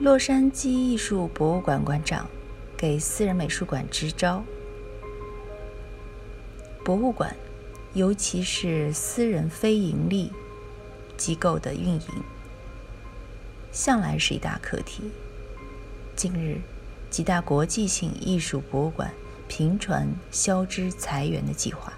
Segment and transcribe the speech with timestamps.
[0.00, 2.30] 洛杉矶艺术博物馆馆长
[2.76, 4.44] 给私人美术馆支招。
[6.84, 7.34] 博物馆，
[7.94, 10.30] 尤其是私人非盈利
[11.16, 12.00] 机构的运营，
[13.72, 15.10] 向来是一大课题。
[16.14, 16.60] 近日，
[17.10, 19.12] 几大国际性艺术博物馆
[19.48, 21.92] 频传消支裁员的计划，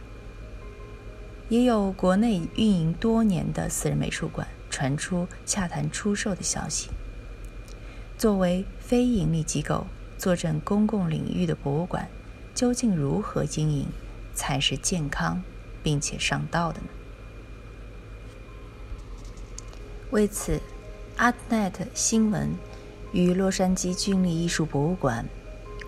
[1.50, 6.88] 也有国内运营多年的私人美术馆传出洽谈出售的消息。
[8.20, 9.86] 作为非盈利机构，
[10.18, 12.06] 坐镇公共领域的博物馆，
[12.54, 13.86] 究竟如何经营
[14.34, 15.42] 才是健康
[15.82, 16.88] 并且上道的呢？
[20.10, 20.60] 为此
[21.16, 22.50] ，ArtNet 新闻
[23.14, 25.24] 与洛杉矶郡立艺术博物馆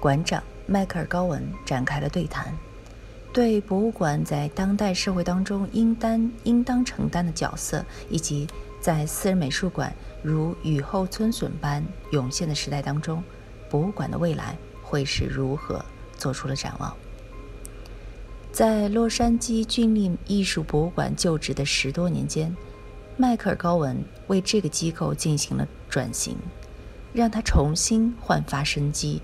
[0.00, 2.56] 馆长迈克尔·高文展开了对谈，
[3.34, 8.48] 对博物馆在当代社会当中应担应当承担的角色，以及
[8.82, 9.94] 在私人美术馆。
[10.22, 13.24] 如雨后春笋般涌现的时代当中，
[13.70, 15.84] 博物馆的未来会是如何？
[16.18, 16.94] 做出了展望。
[18.52, 22.54] 在洛杉矶郡立艺术博物馆就职的十多年间，
[23.16, 26.36] 迈克尔·高文为这个机构进行了转型，
[27.12, 29.20] 让它重新焕发生机，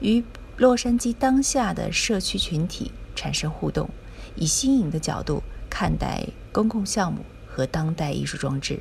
[0.00, 0.24] 与
[0.56, 3.90] 洛杉矶当下的社区群体产生互动，
[4.36, 7.22] 以新颖的角度看待公共项目
[7.58, 8.78] 和当代艺术装置。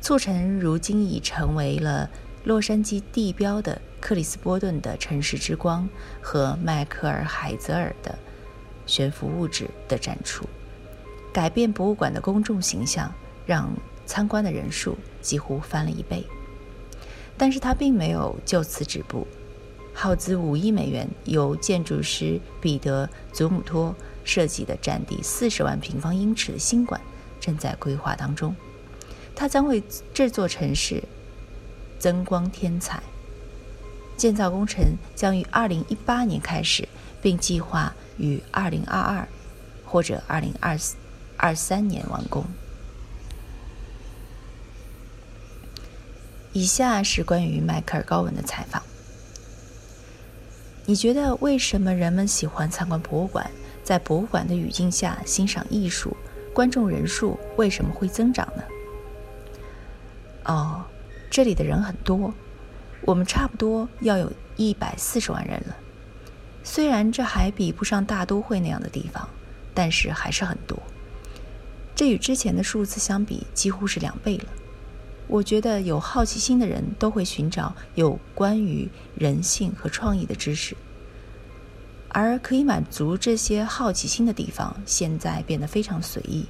[0.00, 2.08] 促成如今已成为了
[2.44, 5.88] 洛杉矶地标的克里斯波顿的城市之光
[6.20, 8.16] 和迈克尔海泽尔的
[8.86, 10.44] 悬浮物质的展出，
[11.32, 13.12] 改变博物馆的公众形象，
[13.44, 13.68] 让
[14.06, 16.24] 参观的人数几乎翻了一倍。
[17.36, 19.26] 但是他并没有就此止步，
[19.92, 27.00] 耗资五亿美元，由建筑师彼得·祖姆托设计的占地四十万平方英尺的新馆
[27.42, 28.56] 正在规划当中。
[29.34, 29.82] 它将为
[30.14, 31.02] 这座城市
[31.98, 33.02] 增光添彩。
[34.16, 36.88] 建造工程将于二零一八年开始，
[37.20, 39.26] 并计划于二零二二
[39.84, 40.78] 或者二零二
[41.36, 42.44] 二三年完工。
[46.52, 48.82] 以下是关于迈克尔·高文的采访。
[50.84, 53.50] 你觉得为什么人们喜欢参观博物馆？
[53.82, 56.16] 在博物馆的语境下欣赏艺术，
[56.52, 58.62] 观众人数为什么会增长呢？
[60.44, 60.84] 哦，
[61.30, 62.32] 这里的人很多，
[63.02, 65.76] 我们差不多要有一百四十万人了。
[66.64, 69.28] 虽然这还比不上大都会那样的地方，
[69.72, 70.78] 但是还是很多。
[71.94, 74.44] 这与之前的数字相比，几乎是两倍了。
[75.28, 80.76] 我觉得有好奇心的人都会寻找有关于人性和创意的知识，
[82.14, 86.46] 而可以满足这些好奇心的地方，现在变得非常随意，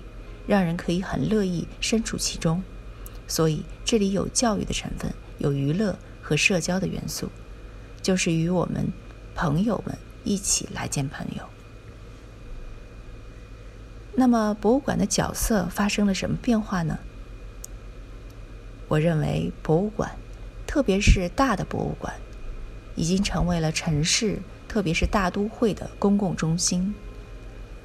[0.46, 2.62] 让人可以很乐意身处其中。
[3.28, 7.30] 所以，这里有教育的成分，有娱乐和社交的元素，
[8.02, 8.92] 就是与我们
[9.36, 11.44] 朋友们一起来见朋友。
[14.14, 16.98] 那么，博物馆的角色发生了什么变化呢？
[18.88, 20.10] 我认为，博物馆，
[20.66, 22.12] 特别是大的博物馆，
[22.96, 24.40] 已经成为了城市，
[24.72, 26.94] 特别是大都会的公共中心，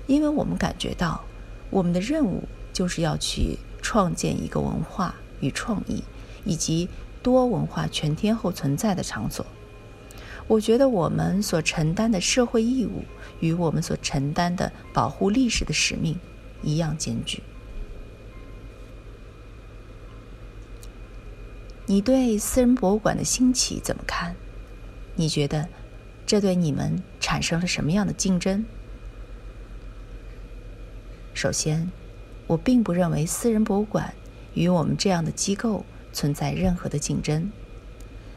[0.06, 1.22] 因为我们感觉到，
[1.70, 5.14] 我们的任务就是要去创建一个文化。
[5.40, 6.04] 与创意，
[6.46, 6.90] 以及
[7.22, 9.46] 多文化全天候存在的场所，
[10.48, 13.04] 我觉得我们所承担的社会义务
[13.40, 16.18] 与我们所承担的保护历史的使命
[16.64, 17.44] 一样艰巨。
[21.86, 24.36] 你对私人博物馆的兴起怎么看？
[25.16, 25.70] 你觉得
[26.28, 28.66] 这对你们产生了什么样的竞争？
[31.34, 31.90] 首先，
[32.46, 34.14] 我并不认为私人博物馆。
[34.54, 37.52] 与我们这样的机构存在任何的竞争，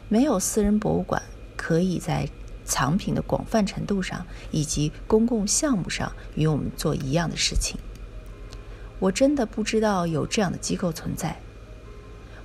[0.07, 1.23] 没有私人博物馆
[1.57, 2.29] 可以在
[2.63, 7.79] 藏品的广泛程度上以及公共项目上与我们做一样的事情。
[8.99, 11.41] 我真的不知道有这样的机构存在。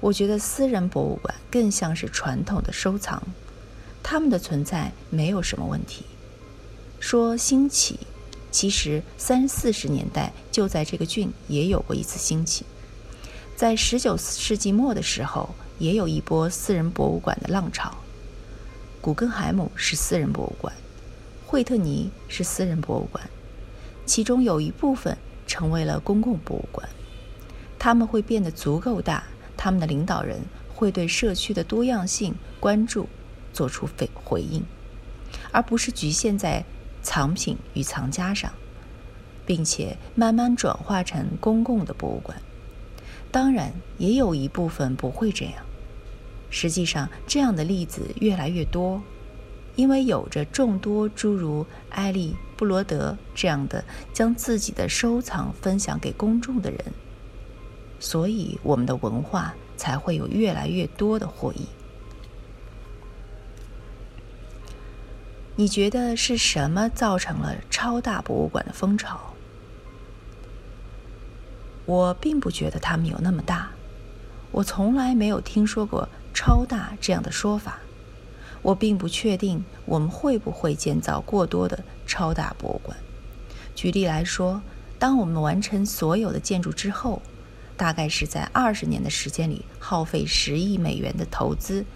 [0.00, 3.22] 我觉得私人博物馆更像是传统的收藏，
[4.08, 6.04] 他们的存在没有什么问题。
[7.00, 7.98] 说兴起，
[8.52, 12.64] 其实三四十年代就在这个郡也有过一次兴起。
[13.56, 15.50] 在十九世纪末的时候，
[15.80, 17.92] 也有一波私人博物馆的浪潮。
[19.00, 20.72] 古根海姆是私人博物馆，
[21.44, 23.28] 惠特尼是私人博物馆，
[24.04, 25.18] 其中有一部分
[25.48, 26.88] 成为了公共博物馆。
[27.76, 29.24] 他们会变得足够大，
[29.56, 30.38] 他们的领导人
[30.72, 33.08] 会对社区的多样性关注
[33.56, 34.62] 做出回回应，
[35.50, 36.62] 而不是局限在
[37.02, 38.52] 藏品与藏家上，
[39.46, 42.36] 并且慢慢转化成公共的博物馆。
[43.32, 45.54] 当然，也有一部分不会这样。
[46.50, 49.02] 实际上，这样的例子越来越多，
[49.74, 53.82] 因为有着众多诸如埃利·布罗德这样的
[54.12, 56.78] 将自己的收藏分享给公众的人，
[57.98, 61.66] 所以我们的文化才会有越来越多的获益。
[65.58, 69.18] 你觉得是什么造成了超大博物馆的风潮？
[71.86, 73.70] 我并不觉得他们有那么大，
[74.52, 76.08] 我从来没有听说过。
[76.34, 77.78] 超大这样的说法，
[78.60, 82.94] 我并不确定我们会不会建造过多的超大博物馆。
[83.74, 84.60] 举例来说，
[84.98, 87.22] 当我们完成所有的建筑之后，
[87.74, 91.86] 大概是在二十年的时间里耗费十亿美元的投资，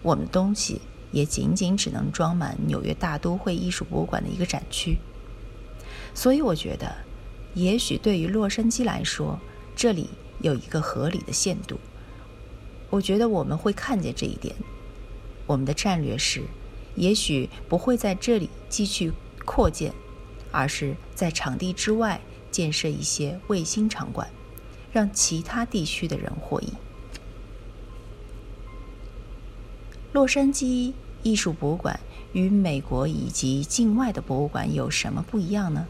[0.00, 0.80] 我们东西
[1.12, 4.98] 也仅仅只能装满纽约大都会艺术博物馆的一个展区。
[6.14, 6.94] 所以，我觉得，
[7.54, 9.38] 也许对于洛杉矶来说，
[9.76, 10.10] 这里
[10.40, 11.78] 有一个合理的限度。
[12.90, 14.54] 我觉得我们会看见这一点。
[15.46, 16.42] 我们的战略是，
[16.96, 19.12] 也许不会在这里继续
[19.44, 19.92] 扩建，
[20.50, 22.20] 而是在场地之外
[22.50, 24.28] 建设一些卫星场馆，
[24.92, 26.72] 让其他地区的人获益。
[30.12, 30.92] 洛杉矶
[31.22, 32.00] 艺术博物馆
[32.32, 35.86] 与美国以及境外的博物馆有什么不一样呢？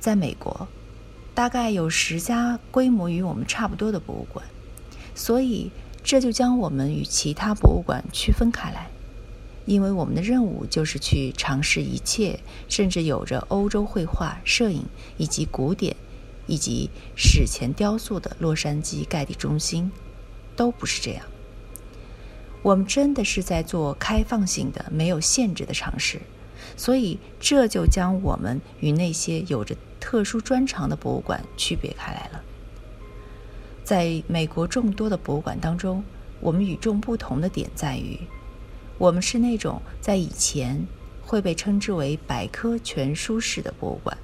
[0.00, 0.68] 在美国，
[1.34, 4.44] 大概有十家规模与我们差不多的博物馆。
[5.14, 5.70] 所以，
[6.02, 8.90] 这就将我们与其他博物馆区分开来，
[9.64, 14.84] 因为我们的任务就是去尝试一切，甚至有着欧洲绘画、摄影
[15.16, 15.96] 以及古典
[16.46, 19.90] 以及史前雕塑的洛杉矶盖地中心，
[20.54, 21.24] 都不是这样。
[22.64, 26.18] 我们真的是在做开放性的、没有限制的尝试，
[26.78, 32.42] 所以这就将我们与那些有着特殊专长的博物馆区别开来了。
[33.84, 36.02] 在美国众多的博物馆当中，
[36.40, 38.18] 我们与众不同的点在于，
[38.96, 40.86] 我们是那种在以前
[41.20, 44.16] 会被称之为百科全书式的博物馆，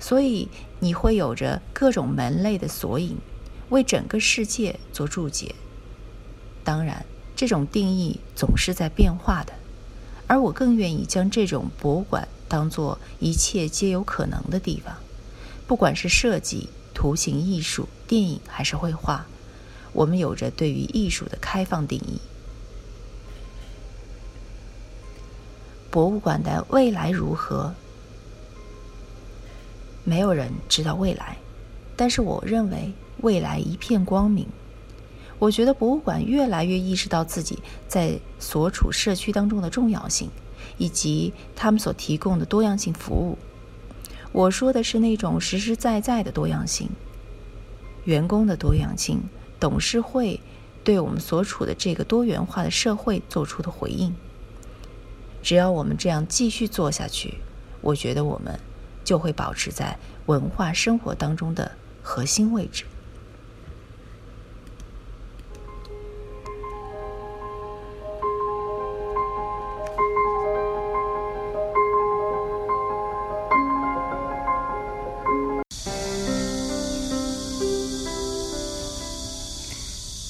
[0.00, 0.48] 所以
[0.80, 3.18] 你会有着各种门类的索引，
[3.68, 5.54] 为整个世界做注解。
[6.64, 7.04] 当然，
[7.42, 9.52] 这种定义总是在变化的，
[10.28, 14.94] 而我更愿意将这种博物馆当做一切皆有可能的地方，
[15.66, 16.68] 不管是设计。
[16.94, 19.26] 图形艺术、电影还是绘画，
[19.92, 22.20] 我们有着对于艺术的开放定义。
[25.90, 27.74] 博物馆的未来如何？
[30.04, 31.38] 没有人知道未来，
[31.96, 32.92] 但是我认为
[33.22, 34.46] 未来一片光明。
[35.42, 37.58] 我觉得博物馆越来越意识到自己
[37.88, 40.30] 在所处社区当中的重要性，
[40.78, 43.36] 以及他们所提供的多样性服务。
[44.30, 46.88] 我说的是那种实实在在的多样性，
[48.04, 49.20] 员工的多样性，
[49.58, 50.38] 董事会
[50.84, 54.14] 对我们所处的这个多元化的社会做出的回应。
[55.42, 57.38] 只要我们这样继续做下去，
[57.80, 58.60] 我觉得我们
[59.02, 62.84] 就会保持在文化生活当中的核心位置。